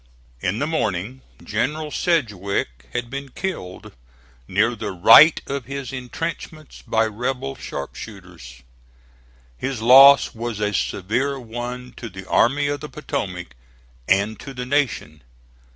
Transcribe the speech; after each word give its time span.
In 0.39 0.57
the 0.57 0.65
morning 0.65 1.21
General 1.43 1.91
Sedgwick 1.91 2.89
had 2.91 3.11
been 3.11 3.29
killed 3.29 3.93
near 4.47 4.73
the 4.75 4.89
right 4.91 5.39
of 5.45 5.65
his 5.65 5.93
intrenchments 5.93 6.81
by 6.81 7.05
rebel 7.05 7.53
sharpshooters. 7.55 8.63
His 9.59 9.79
loss 9.79 10.33
was 10.33 10.59
a 10.59 10.73
severe 10.73 11.39
one 11.39 11.93
to 11.97 12.09
the 12.09 12.27
Army 12.27 12.65
of 12.67 12.79
the 12.79 12.89
Potomac 12.89 13.55
and 14.07 14.39
to 14.39 14.55
the 14.55 14.65
Nation. 14.65 15.21